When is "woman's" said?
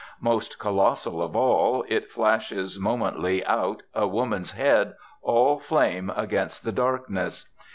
4.07-4.53